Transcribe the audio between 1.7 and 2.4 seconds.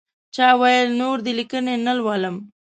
نه لولم.